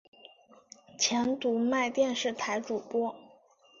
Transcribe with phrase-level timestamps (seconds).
[0.97, 3.15] 前读卖电视台主播。